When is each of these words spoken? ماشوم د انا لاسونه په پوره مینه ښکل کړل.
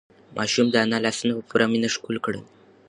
ماشوم 0.35 0.67
د 0.71 0.75
انا 0.83 0.97
لاسونه 1.05 1.33
په 1.37 1.43
پوره 1.49 1.65
مینه 1.71 1.87
ښکل 1.95 2.17
کړل. 2.25 2.41